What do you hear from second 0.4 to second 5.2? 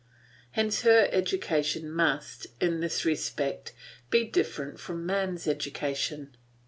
Hence her education must, in this respect, be different from